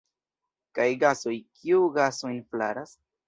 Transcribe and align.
Kaj 0.77 0.87
gasoj– 1.03 1.35
kiu 1.59 1.83
gasojn 1.99 2.43
flaras? 2.55 2.97